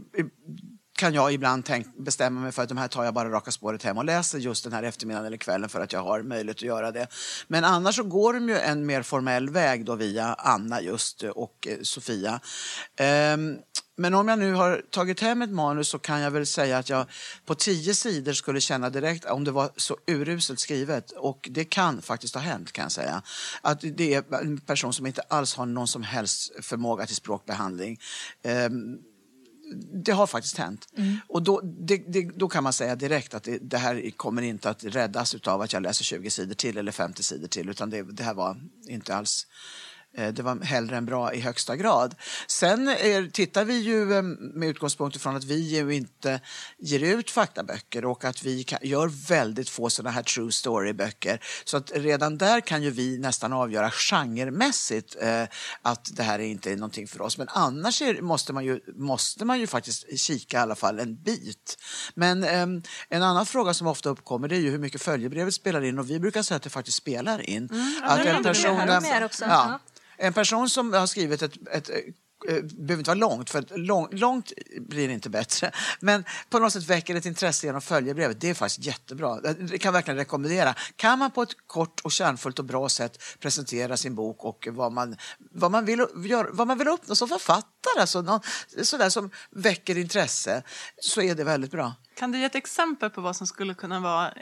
[0.96, 3.84] kan jag ibland tänk, bestämma mig för att de här tar jag bara raka spåret
[3.84, 6.62] hem och läser just den här eftermiddagen eller kvällen för att jag har möjlighet att
[6.62, 7.08] göra det.
[7.48, 11.68] Men annars så går de ju en mer formell väg då via Anna just och
[11.68, 12.40] eh, Sofia.
[13.34, 13.58] Um,
[13.98, 16.90] men om jag nu har tagit hem ett manus så kan jag väl säga att
[16.90, 17.06] jag
[17.46, 21.12] på tio sidor skulle känna direkt om det var så uruselt skrivet.
[21.12, 23.22] Och det kan faktiskt ha hänt kan jag säga.
[23.62, 28.00] Att det är en person som inte alls har någon som helst förmåga till språkbehandling.
[28.44, 29.00] Um,
[30.06, 30.88] det har faktiskt hänt.
[31.28, 34.70] Och då, det, det, då kan man säga direkt att det, det här kommer inte
[34.70, 37.70] att räddas av att jag läser 20 sidor till eller 50 sidor till.
[37.70, 39.48] Utan det, det här var inte alls
[40.18, 42.16] det var hellre än bra i högsta grad.
[42.48, 46.40] Sen är, tittar vi ju eh, med utgångspunkt från att vi ju inte
[46.78, 51.40] ger ut faktaböcker och att vi kan, gör väldigt få sådana här true story-böcker.
[51.66, 55.44] Så att redan där kan ju vi nästan avgöra genremässigt eh,
[55.82, 57.38] att det här är inte är någonting för oss.
[57.38, 61.16] Men annars är, måste, man ju, måste man ju faktiskt kika i alla fall en
[61.16, 61.78] bit.
[62.14, 66.00] Men ehm, en annan fråga som ofta uppkommer är ju hur mycket följebrevet spelar in
[66.00, 67.70] och vi brukar säga att det faktiskt spelar in.
[68.02, 68.80] ja, att en person,
[69.40, 69.80] ja
[70.18, 74.52] en person som har skrivit ett, ett eh, behöver inte vara långt, för lång, långt
[74.80, 75.72] blir inte bättre.
[76.00, 78.42] Men på något sätt väcker ett intresse genom följebrevet.
[78.42, 79.42] Det är faktiskt jättebra.
[79.42, 80.76] Det kan jag verkligen rekommendera.
[80.96, 84.92] Kan man på ett kort och kärnfullt och bra sätt presentera sin bok och vad
[84.92, 85.18] man,
[85.52, 88.40] vad man, vill, gör, vad man vill uppnå som författare, alltså någon,
[88.84, 90.64] sådär som väcker intresse,
[90.98, 91.94] så är det väldigt bra.
[92.16, 94.34] Kan du ge ett exempel på vad som skulle kunna vara eh,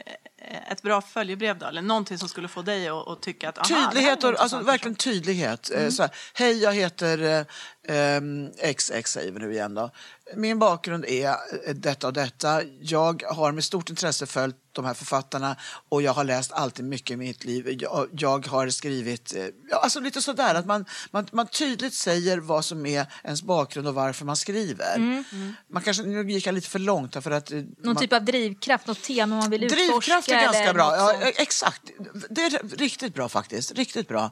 [0.70, 1.66] ett bra följebrev då?
[1.66, 3.68] Eller någonting som skulle få dig att, att tycka att...
[3.68, 5.70] Tydlighet, och, alltså verkligen tydlighet.
[5.74, 7.46] Eh, Så här, Hej, jag heter
[7.88, 9.90] eh, ehm, XX, säger vi nu igen då.
[10.36, 12.62] Min bakgrund är eh, detta och detta.
[12.80, 15.56] Jag har med stort intresse följt de här författarna
[15.88, 17.78] och jag har läst alltid mycket i mitt liv.
[17.80, 22.38] Jag, jag har skrivit, eh, ja, alltså lite sådär att man, man, man tydligt säger
[22.38, 25.24] vad som är ens bakgrund och varför man skriver.
[25.72, 28.24] Man kanske, nu gick jag lite för långt för att eh, Någon man, typ av
[28.24, 30.20] drivkraft, något tema man vill utforska?
[30.34, 30.96] Är ganska bra.
[30.96, 31.82] Ja, exakt.
[32.30, 33.72] Det är riktigt bra faktiskt.
[33.72, 34.30] Riktigt bra.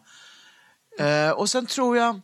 [0.99, 2.21] Eh, och sen tror jag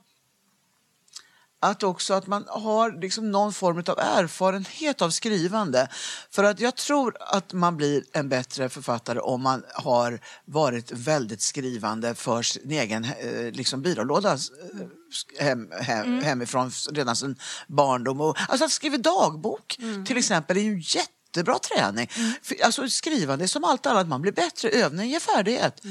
[1.61, 5.89] att också att man har liksom någon form av erfarenhet av skrivande.
[6.31, 11.41] För att jag tror att man blir en bättre författare om man har varit väldigt
[11.41, 17.37] skrivande för sin egen eh, liksom byrålåda eh, hem, hem, hemifrån redan sin
[17.67, 18.21] barndom.
[18.21, 20.83] Och, alltså att skriva dagbok till exempel är ju en
[21.29, 22.09] jättebra träning.
[22.43, 25.83] För, alltså skrivande är som allt annat, man blir bättre, övning ger färdighet.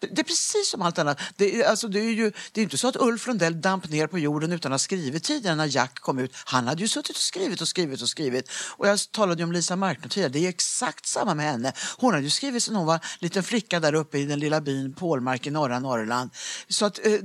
[0.00, 1.20] Det är precis som allt annat.
[1.36, 4.06] Det är, alltså, det är ju det är inte så att Ulf Lundell damp ner
[4.06, 6.32] på jorden utan att ha skrivit tidigare när Jack kom ut.
[6.44, 8.50] Han hade ju suttit och skrivit och skrivit och skrivit.
[8.76, 10.32] Och jag talade om Lisa Marklund tidigare.
[10.32, 11.72] Det är exakt samma med henne.
[11.96, 14.92] Hon hade ju skrivit sedan hon var liten flicka där uppe i den lilla byn
[14.92, 16.30] Pålmark i norra Norrland.
[16.68, 17.20] Så att, eh,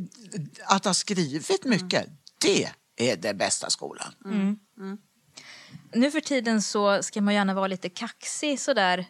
[0.65, 2.05] att ha skrivit mycket,
[2.41, 4.13] det är den bästa skolan.
[5.95, 9.05] Nu för tiden så ska man gärna vara lite kaxig sådär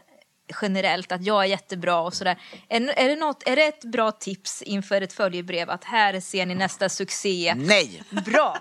[0.61, 2.37] generellt, att jag är jättebra och sådär.
[2.69, 6.45] Är, är, det något, är det ett bra tips inför ett följebrev att här ser
[6.45, 7.53] ni nästa succé?
[7.57, 8.03] Nej!
[8.25, 8.57] Bra!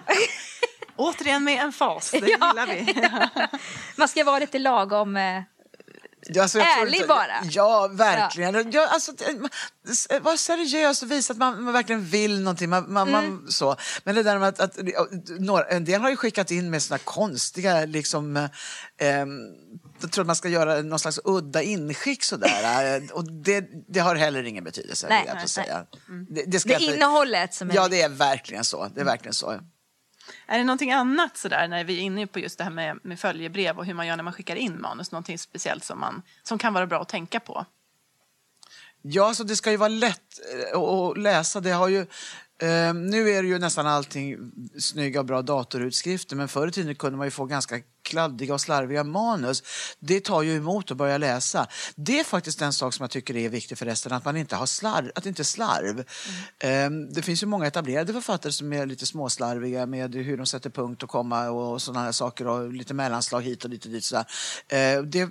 [0.97, 2.25] Återigen med en fas, det Ja.
[2.27, 2.95] gillar vi.
[3.97, 5.17] Man ska vara lite lagom...
[6.41, 7.45] Alltså, jag Ärlig inte- bara.
[7.51, 8.73] Ja, verkligen.
[8.73, 8.87] Ja.
[8.91, 12.71] alltså, det- var seriös och visa att man, man verkligen vill någonting.
[12.71, 13.35] Man, man, Mm.
[13.35, 13.77] man, så.
[14.05, 14.77] Men det där med att, att
[15.39, 19.09] några, en del har ju skickat in med såna konstiga, liksom, eh,
[20.01, 22.97] jag tror att man ska göra någon slags udda inskick sådär.
[22.97, 25.85] eh, och det, det har heller ingen betydelse, Nej, jag nej, få säga.
[26.29, 27.75] Det, det, det ska är inte- innehållet som är...
[27.75, 28.89] Ja, det är verkligen så.
[28.95, 29.61] Det är verkligen så.
[30.47, 33.21] Är det någonting annat sådär när vi är inne på just det här med, med
[33.21, 35.13] följebrev och hur man gör när man skickar in manus?
[35.13, 37.65] Någonting speciellt som, man, som kan vara bra att tänka på?
[39.03, 40.21] Ja, så det ska ju vara lätt
[40.73, 41.61] eh, att- att läsa.
[41.61, 42.01] Det har ju,
[42.63, 44.37] eh, nu är det ju nästan allting
[44.79, 48.61] snygga och bra datorutskrifter men förr i tiden kunde man ju få ganska kladdiga och
[48.61, 49.63] slarviga manus.
[49.99, 51.67] Det tar ju emot att börja läsa.
[51.97, 54.67] Det är faktiskt en sak som jag tycker är viktig förresten, att man inte har
[54.67, 55.99] slarv, att det inte är slarv.
[56.59, 60.71] Eh, det finns ju många etablerade författare som är lite småslarviga med hur de sätter
[60.71, 64.05] punkt och komma och sådana här saker och lite mellanslag hit och dit och dit.
[64.05, 64.27] Sådär.
[64.69, 65.29] Eh, det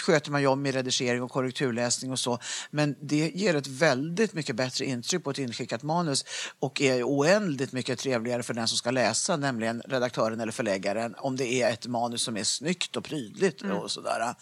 [0.00, 2.38] sköter man ju om i redigering och korrekturläsning och så.
[2.70, 6.24] Men det ger ett väldigt mycket bättre intryck på ett inskickat manus
[6.58, 11.36] och är oändligt mycket trevligare för den som ska läsa, nämligen redaktören eller förläggaren, om
[11.36, 14.34] det är ett manus som är snyggt och prydligt och sådär.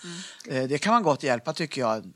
[0.49, 2.13] Eh, det kan man gott hjälpa tycker jag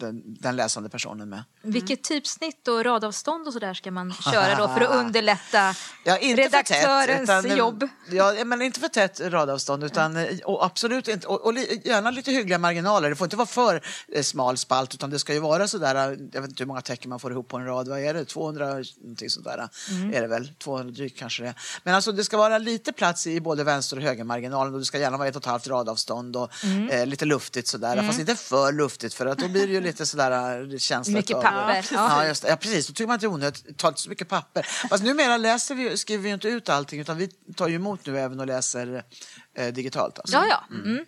[0.00, 1.42] den, den läsande personen med.
[1.62, 6.42] Vilket typsnitt och radavstånd och sådär ska man köra då för att underlätta Ja, inte
[6.42, 7.88] redaktörens för tätt, utan, jobb?
[8.10, 11.26] Ja, men inte för tätt radavstånd utan eh, och absolut inte.
[11.26, 13.10] Och, och gärna lite hyggliga marginaler.
[13.10, 16.18] Det får inte vara för eh, smal spalt utan det ska ju vara sådär, eh,
[16.32, 17.88] jag vet inte hur många tecken man får ihop på en rad.
[17.88, 18.24] Vad är det?
[18.24, 18.66] 200
[19.00, 20.14] någonting sådär Mm.
[20.14, 20.52] är det väl?
[20.58, 21.54] 200 drygt kanske det är.
[21.82, 24.98] Men alltså det ska vara lite plats i både vänster och högermarginalen och det ska
[24.98, 26.88] gärna vara ett och ett halvt radavstånd och Mm.
[26.88, 28.02] eh, lite luftigt sådär.
[28.06, 31.36] Fast inte för luftigt för att då blir det ju lite sådär eh, känsla Mycket
[31.36, 31.86] av- papper.
[31.92, 32.86] Ja, just ja, precis.
[32.86, 33.78] Då tycker man att det är onödigt.
[33.78, 34.62] Ta inte så mycket papper.
[34.62, 38.06] Fast numera läser vi, skriver vi ju inte ut allting utan vi tar ju emot
[38.06, 39.04] nu även och läser
[39.56, 40.18] eh, digitalt.
[40.18, 40.36] Alltså.
[40.36, 40.76] Ja, ja.
[40.76, 41.04] Mm.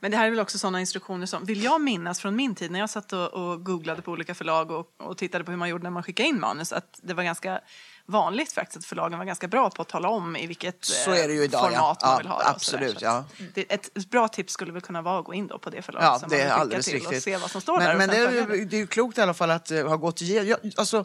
[0.00, 2.70] Men det här är väl också sådana instruktioner som, vill jag minnas från min tid
[2.70, 5.68] när jag satt och, och googlade på olika förlag och, och tittade på hur man
[5.68, 7.60] gjorde när man skickade in manus, att det var ganska
[8.06, 11.24] vanligt faktiskt att förlagen var ganska bra på att tala om i vilket Så eh,
[11.24, 11.68] idag, ja.
[11.68, 13.24] format man vill ha absolut, ja.
[13.54, 16.06] det, ett bra tips skulle väl kunna vara att gå in då på det förlaget
[16.06, 17.16] Ja, som det man vill alldeles till riktigt.
[17.16, 17.96] och se vad som står men, där.
[17.96, 20.48] Men det är, det är ju klokt i alla fall att uh, ha gått igenom.
[20.48, 21.04] Ja, alltså,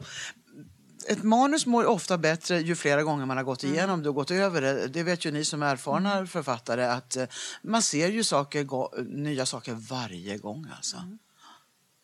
[1.10, 3.75] ett manus mår ofta bättre ju flera gånger man har gått Mm.
[3.75, 4.88] igenom det och gått över det.
[4.88, 7.25] Det vet ju ni som är erfarna författare att eh,
[7.62, 10.67] man ser ju saker, nya saker varje gång.
[10.77, 10.97] Alltså.
[10.97, 11.17] Mm.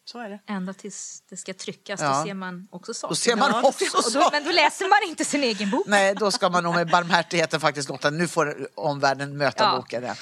[0.05, 0.39] Så är det.
[0.47, 2.17] Ända tills det ska tryckas, Ja.
[2.19, 3.11] då ser man också saker.
[3.11, 4.29] Då ser man Ja, också då.
[4.31, 5.83] Men då läser man inte sin egen bok.
[5.87, 9.75] Nej, då ska man nog med barmhärtigheten faktiskt låta, nu får omvärlden möta Ja.
[9.77, 10.03] boken.
[10.03, 10.15] Ja.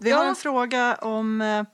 [0.00, 1.64] Vi har en fråga om eh,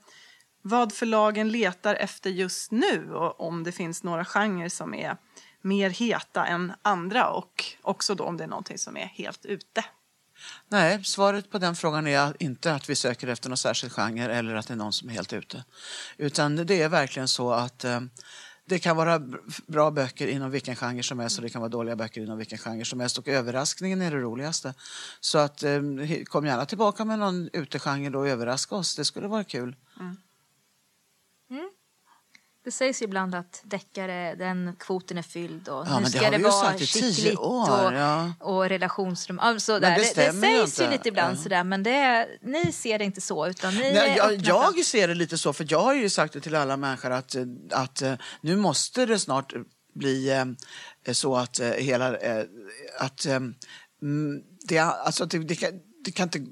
[0.61, 5.17] vad förlagen letar efter just nu och om det finns några genrer som är
[5.67, 9.85] mer heta än andra och också då om det är någonting som är helt ute.
[10.67, 14.55] Nej, svaret på den frågan är inte att vi söker efter någon särskild genre eller
[14.55, 15.63] att det är någon som är helt ute.
[16.17, 17.99] Utan det är verkligen så att eh,
[18.65, 19.21] det kan vara
[19.67, 22.57] bra böcker inom vilken genre som helst och det kan vara dåliga böcker inom vilken
[22.57, 24.73] genre som helst och överraskningen är det roligaste.
[25.19, 25.81] Så att eh,
[26.25, 29.75] kom gärna tillbaka med någon utegenre och överraska oss, det skulle vara kul.
[29.99, 30.17] Mm.
[32.67, 36.77] Det sägs ibland att deckare, den kvoten är fylld och ja, nu ska det, vara
[36.77, 38.33] skickligt och, ja.
[38.39, 39.39] och relationsrum.
[39.39, 41.43] Alltså, det, det, det sägs ju lite ibland ja.
[41.43, 45.13] sådär men det, ni ser det inte så utan ni Nej, jag, jag ser det
[45.13, 47.35] lite så för jag har ju sagt det till alla människor att,
[47.71, 49.53] att eh, nu måste det snart
[49.95, 52.17] bli eh, så att eh, hela,
[52.99, 55.71] att mm, det, alltså, det, det, kan,
[56.03, 56.45] det kan inte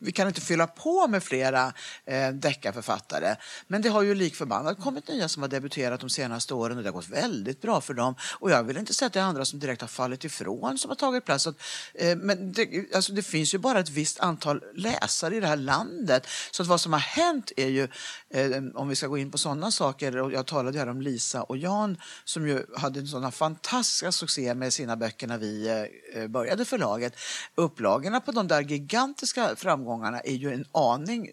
[0.00, 1.72] vi kan inte fylla på med flera
[2.04, 3.36] eh, deckarförfattare.
[3.66, 6.82] Men det har ju lik förbannat kommit nya som har debuterat de senaste åren och
[6.82, 8.14] det har gått väldigt bra för dem.
[8.38, 10.88] Och jag vill inte säga att det är andra som direkt har fallit ifrån som
[10.88, 11.46] har tagit plats.
[11.46, 11.56] Att,
[11.94, 15.56] eh, men det, alltså det finns ju bara ett visst antal läsare i det här
[15.56, 16.26] landet.
[16.50, 17.88] Så att vad som har hänt är ju,
[18.30, 21.42] eh, om vi ska gå in på sådana saker, och jag talade här om Lisa
[21.42, 25.84] och Jan som ju hade sådana fantastiska succé med sina böcker när vi
[26.14, 27.16] eh, började förlaget.
[27.54, 31.30] Upplagorna på de där gigantiska framgångarna framgångarna är ju en aning,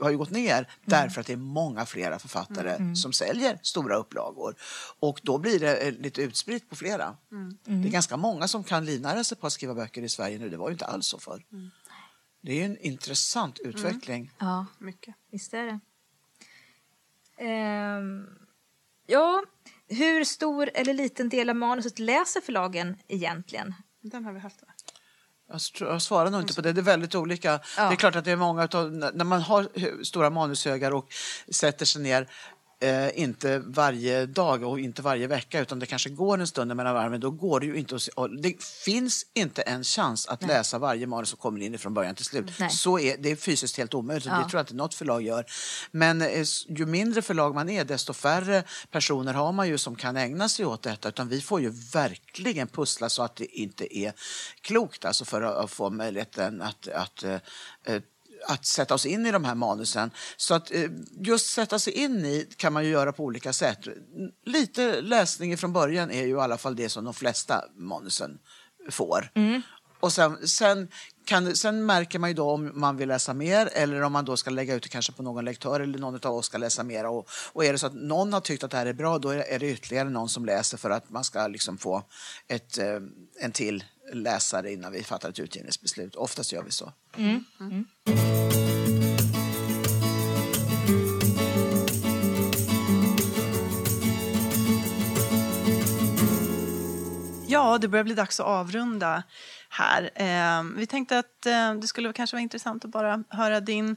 [0.00, 0.68] har ju gått ner mm.
[0.84, 2.82] därför att det är många flera författare mm.
[2.82, 2.96] mm.
[2.96, 4.54] som säljer stora upplagor.
[5.00, 7.16] Och då blir det eh, lite utspritt på flera.
[7.32, 7.58] Mm.
[7.82, 10.48] Det är ganska många som kan livnära sig på att skriva böcker i Sverige nu,
[10.48, 11.44] det var ju inte alls så förr.
[11.52, 11.70] Mm.
[12.42, 13.70] Det är en intressant mm.
[13.70, 14.30] utveckling.
[14.38, 15.14] Ja, mycket.
[15.30, 15.80] Visst är det.
[17.38, 18.26] Ehm,
[19.06, 19.44] ja,
[19.88, 23.74] hur stor eller liten del av manuset läser förlagen egentligen?
[24.00, 24.60] Den har vi haft.
[24.60, 24.75] Där.
[25.80, 26.72] Jag svarar nog inte på det.
[26.72, 27.60] Det är väldigt olika.
[27.76, 27.88] Ja.
[27.88, 29.68] Det är klart att det är många utav, när man har
[30.04, 31.06] stora manushögar och
[31.48, 32.28] sätter sig ner
[32.80, 36.94] Eh, inte varje dag och inte varje vecka utan det kanske går en stund mellan
[36.94, 37.20] varven.
[37.20, 40.48] Då går det ju inte att Det finns inte en chans att Nej.
[40.48, 42.52] läsa varje manus som kommer in från början till slut.
[42.58, 42.70] Nej.
[42.70, 44.32] Så är, det är fysiskt helt omöjligt ja.
[44.32, 45.44] det tror jag inte något förlag gör.
[45.90, 50.16] Men eh, ju mindre förlag man är desto färre personer har man ju som kan
[50.16, 51.08] ägna sig åt detta.
[51.08, 54.12] Utan vi får ju verkligen pussla så att det inte är
[54.60, 58.00] klokt alltså för att få möjligheten att, att eh,
[58.48, 60.10] att sätta oss in i de här manusen.
[60.36, 63.78] Så att eh, just sätta sig in i kan man ju göra på olika sätt.
[64.46, 68.38] Lite läsning från början är ju i alla fall det som de flesta manusen
[68.90, 69.30] får.
[69.34, 69.62] Mm.
[70.00, 70.88] Och sen, sen,
[71.24, 74.36] kan, sen märker man ju då om man vill läsa mer eller om man då
[74.36, 77.06] ska lägga ut det kanske på någon lektör eller någon av oss ska läsa mer.
[77.06, 79.28] Och, och är det så att någon har tyckt att det här är bra då
[79.28, 82.02] är det ytterligare någon som läser för att man ska liksom få
[82.48, 83.00] ett, eh,
[83.40, 86.16] en till läsare innan vi fattar ett utgivningsbeslut.
[86.16, 86.92] Oftast gör vi så.
[87.16, 87.44] Mm.
[87.60, 87.86] Mm.
[97.48, 99.22] Ja, det börjar bli dags att avrunda
[99.70, 100.10] här.
[100.14, 103.96] Eh, vi tänkte att eh, det skulle kanske vara intressant att bara höra din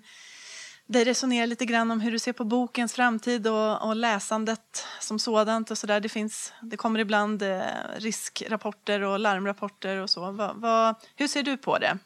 [0.89, 5.19] dig resonera lite grann om hur du ser på bokens framtid och, och läsandet som
[5.19, 5.99] sådant och så där.
[5.99, 7.61] Det, finns, det kommer ibland eh,
[7.97, 10.31] riskrapporter och larmrapporter och så.
[10.31, 11.97] Va, va, hur ser du på det?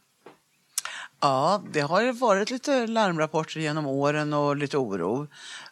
[1.20, 5.28] Ja, det har varit lite larmrapporter genom åren och lite oro.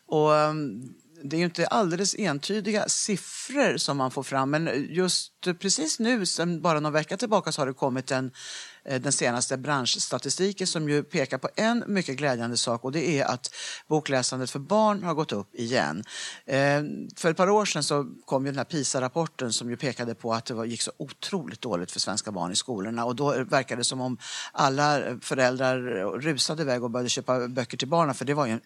[0.05, 0.93] Och mm,
[1.23, 6.25] det är ju inte alldeles entydiga siffror som man får fram, men just precis nu,
[6.25, 8.31] sen bara någon vecka tillbaka, så har det kommit en
[8.85, 13.25] Eh, den senaste branschstatistiken som ju pekar på en mycket glädjande sak och det är
[13.25, 13.53] att
[13.87, 16.03] bokläsandet för barn har gått upp igen.
[16.45, 16.81] Eh,
[17.15, 20.33] för ett par år sedan så kom ju den här PISA-rapporten som ju pekade på
[20.33, 23.85] att det gick så otroligt dåligt för svenska barn i skolorna och då verkade det
[23.85, 24.17] som om
[24.51, 25.77] alla föräldrar
[26.19, 28.61] rusade iväg och började köpa böcker till barnen för det var ju en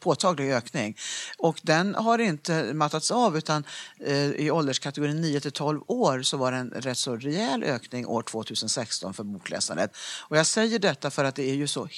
[0.00, 0.96] påtaglig ökning.
[1.38, 3.64] Och den har inte mattats av utan
[4.00, 8.06] eh, i ålderskategorin 9 till 12 år så var det en rätt så rejäl ökning
[8.06, 9.96] år 2016 för bok bokläsandet.
[10.28, 11.88] Och jag säger detta för att det är ju så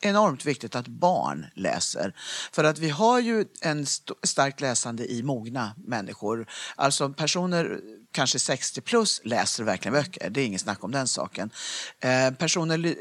[0.00, 2.14] enormt viktigt att barn läser.
[2.52, 6.46] För att vi har ju en st starkt läsande i mogna människor.
[6.76, 7.80] Alltså personer
[8.12, 10.30] kanske 60 plus läser verkligen böcker.
[10.30, 11.50] Det är inget snack om den saken.
[12.00, 12.92] Eh, personer eh,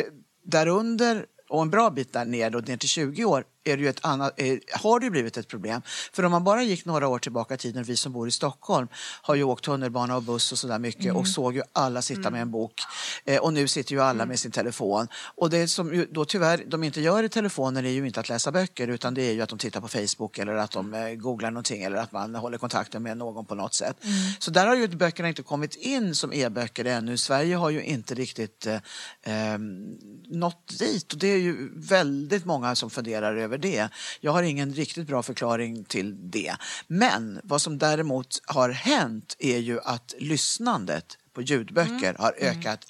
[0.00, 0.06] eh
[0.46, 3.88] därunder och en bra bit där ner, då, ner till 20 år är det ju
[3.88, 5.82] ett annat, är, har det ju blivit ett problem.
[6.12, 8.88] För om man bara gick några år tillbaka i tiden, vi som bor i Stockholm
[9.22, 11.16] har ju åkt tunnelbana och buss och sådär mycket Mm.
[11.16, 12.80] och såg ju alla sitta med en bok.
[13.24, 14.28] Eh, och nu sitter ju alla Mm.
[14.28, 15.08] med sin telefon.
[15.36, 18.28] Och det som ju då tyvärr de inte gör i telefonen är ju inte att
[18.28, 21.08] läsa böcker utan det är ju att de tittar på Facebook eller att de eh,
[21.14, 23.96] googlar någonting eller att man håller kontakten med någon på något sätt.
[24.04, 24.14] Mm.
[24.38, 27.16] Så där har ju böckerna inte kommit in som e-böcker ännu.
[27.16, 28.74] Sverige har ju inte riktigt eh,
[29.52, 29.58] eh,
[30.28, 33.88] nått dit och det är ju väldigt många som funderar över det.
[34.20, 36.54] Jag har ingen riktigt bra förklaring till det.
[36.86, 42.86] Men vad som däremot har hänt är ju att lyssnandet på ljudböcker har ökat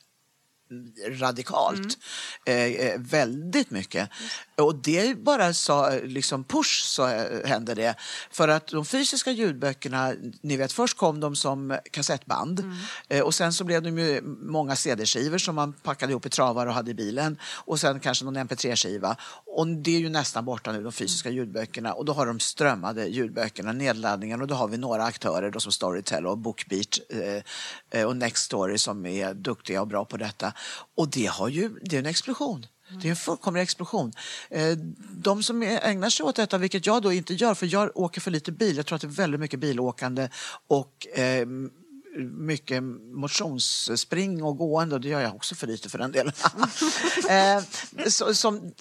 [1.09, 1.99] radikalt.
[2.47, 4.11] Eh, eh, väldigt mycket.
[4.57, 7.07] Och det bara så, liksom push så
[7.45, 7.95] händer det.
[8.31, 12.73] För att de fysiska ljudböckerna, ni vet först kom de som kassettband
[13.09, 16.67] eh, och sen så blev de ju många CD-skivor som man packade ihop i travar
[16.67, 19.17] och hade i bilen och sen kanske någon MP3-skiva.
[19.47, 23.07] Och det är ju nästan borta nu, de fysiska ljudböckerna och då har de strömmade
[23.07, 28.07] ljudböckerna, nedladdningen och då har vi några aktörer då som Storytel och Bookbeat eh, eh,
[28.07, 30.53] och Nextory som är duktiga och bra på detta.
[30.97, 32.67] Och det, har ju, det är en explosion.
[33.03, 34.13] Det är en fullkomlig explosion.
[34.51, 34.73] Eh,
[35.13, 38.31] de som ägnar sig åt detta, vilket jag då inte gör, för jag åker för
[38.31, 38.77] lite bil.
[38.77, 40.29] Jag tror att det är väldigt mycket bilåkande
[40.67, 41.47] och eh,
[42.23, 42.83] mycket
[43.15, 46.33] motionsspring och gående och det gör jag också för lite för den delen.
[47.31, 47.63] eh,
[48.33, 48.73] som,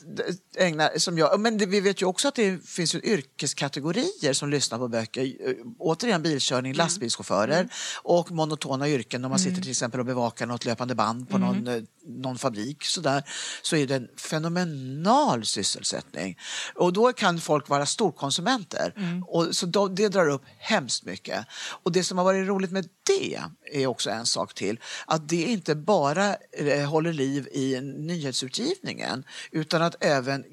[0.58, 4.78] ägnar, som jag, men det, vi vet ju också att det finns yrkeskategorier som lyssnar
[4.78, 5.24] på böcker.
[5.24, 7.70] Eh, Återigen bilkörning, lastbilschaufförer
[8.04, 9.26] och monotona yrken.
[9.26, 12.84] Om man sitter till exempel och bevakar något löpande band på någon, eh, någon fabrik
[12.84, 13.24] sådär,
[13.62, 16.38] så är det en fenomenal sysselsättning.
[16.76, 18.94] Och då kan folk vara storkonsumenter.
[19.28, 21.46] Och, så då, det drar upp hemskt mycket.
[21.84, 23.23] Och det som har varit roligt med det
[23.72, 24.80] är också en sak till.
[25.06, 30.46] Att det inte bara eh, håller liv i nyhetsutgivningen utan att även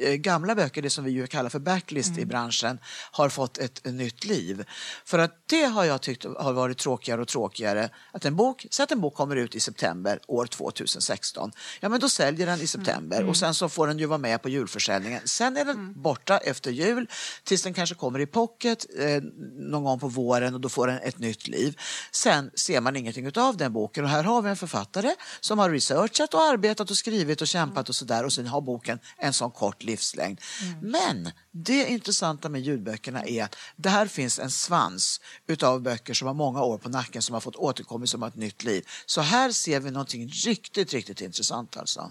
[0.00, 2.78] eh, gamla böcker, det som vi ju kallar för backlist i branschen,
[3.10, 4.64] har fått ett, ett nytt liv.
[5.04, 7.90] För att det har jag tyckt har varit tråkigare och tråkigare.
[8.12, 11.52] Att en bok, så att en bok kommer ut i september år 2016.
[11.80, 14.42] Ja men då säljer den i september och sen så får den ju vara med
[14.42, 15.20] på julförsäljningen.
[15.24, 17.08] Sen är den borta efter jul
[17.44, 19.22] tills den kanske kommer i pocket eh,
[19.56, 21.78] någon gång på våren och då får den ett nytt liv.
[22.16, 25.70] Sen ser man ingenting av den boken och här har vi en författare som har
[25.70, 29.50] researchat och arbetat och skrivit och kämpat och sådär och sen har boken en sån
[29.50, 30.40] kort livslängd.
[30.82, 36.26] Men det intressanta med ljudböckerna är att det här finns en svans utav böcker som
[36.26, 38.84] har många år på nacken som har fått återkomma som ett nytt liv.
[39.06, 42.10] Så här ser vi någonting riktigt, riktigt intressant alltså.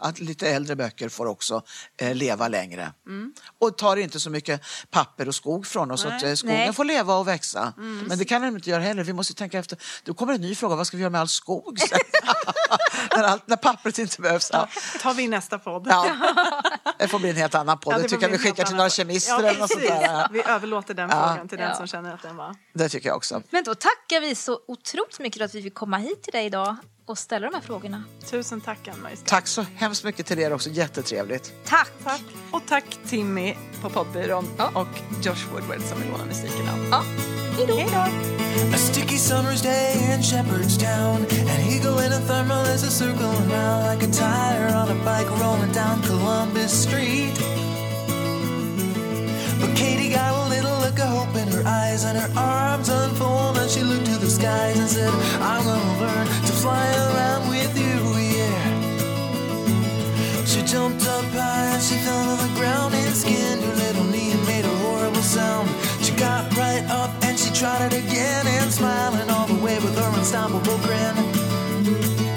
[0.00, 1.62] Att lite äldre böcker får också
[2.00, 2.92] eh, leva längre.
[3.58, 6.00] Och tar inte så mycket papper och skog från oss.
[6.02, 6.72] så Att, eh, skogen Nej.
[6.72, 7.72] får leva och växa.
[7.76, 9.04] Men det kan den inte göra heller.
[9.04, 9.78] Vi måste tänka efter.
[10.04, 10.76] Då kommer en ny fråga.
[10.76, 11.98] Vad ska vi göra med all skog sen?
[13.16, 14.50] när, allt, när pappret inte behövs.
[14.52, 14.68] Ja.
[15.00, 15.86] tar vi nästa podd.
[15.90, 16.16] Ja.
[16.98, 17.94] Det får bli en helt annan podd.
[17.94, 20.00] Ja, det tycker jag vi skickar till några kemister Ja, eller något sånt precis.
[20.00, 20.02] där.
[20.12, 20.28] Ja.
[20.32, 21.28] Vi överlåter den Ja.
[21.28, 22.56] frågan till den som känner att den var...
[22.74, 23.42] Det tycker jag också.
[23.50, 26.46] Men då tackar vi så otroligt mycket för att vi fick komma hit till dig
[26.46, 26.76] idag
[27.10, 28.04] och ställa de här frågorna.
[28.30, 29.16] Tusen tack Ann-Marie.
[29.24, 30.70] Tack så hemskt mycket till er också.
[30.70, 31.52] Jättetrevligt.
[31.64, 31.90] Tack!
[32.04, 32.20] Tack.
[32.50, 34.70] Och tack Timmy på poddbyrån Ja.
[34.74, 34.88] och
[35.24, 36.78] Josh Woodward som vill låna musiken av.
[36.90, 37.02] Ja,
[37.56, 37.98] hej då!
[38.74, 41.16] A sticky summer's day in Shepherdstown.
[41.50, 45.30] An eagle in a thermal is a circling round like a tire on a bike
[45.44, 47.59] rolling down Columbus Street.
[52.04, 56.26] And her arms unfold and she looked to the skies and said, I'm gonna learn
[56.26, 57.98] to fly around with you,
[58.38, 58.64] yeah.
[60.46, 64.32] She jumped up high and she fell to the ground and skinned her little knee
[64.32, 65.68] and made a horrible sound.
[66.00, 69.96] She got right up and she tried it again and smiling all the way with
[69.98, 72.29] her unstoppable grin.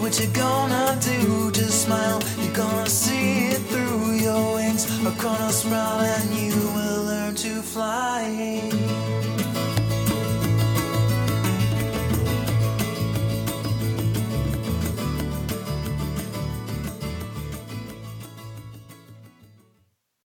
[0.00, 1.50] what you gonna do?
[1.50, 4.12] Just smile, you're gonna see it through.
[4.14, 9.27] Your wings A gonna sprout and you will learn to fly.